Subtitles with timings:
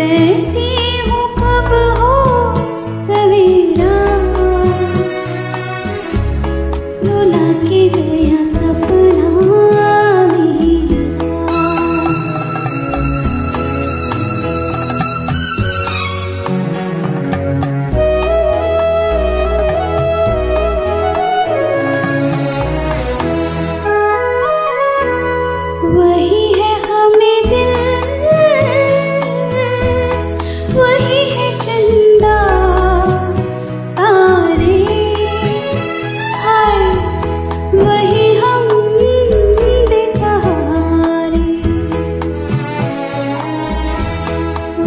[0.00, 0.68] सहती
[3.08, 3.96] सवेरा
[7.06, 8.39] रुला गया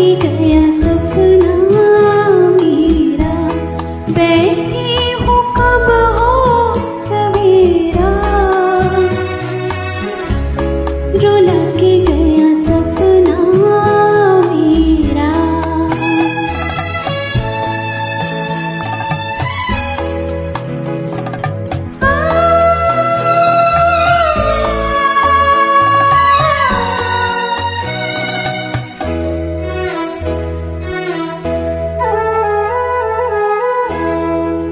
[0.00, 0.79] 一个呀。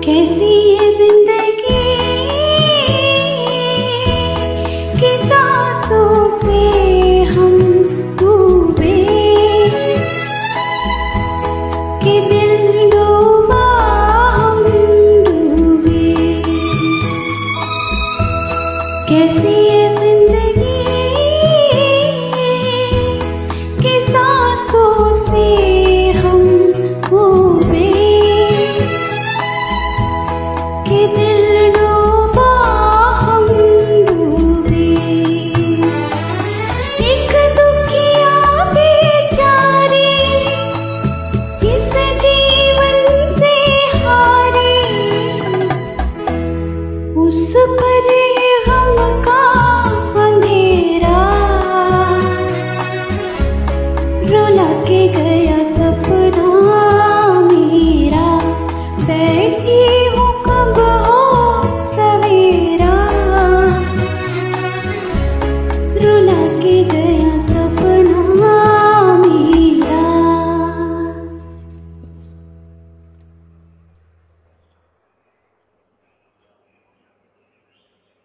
[0.08, 1.87] कैसी ये ज़िंदगी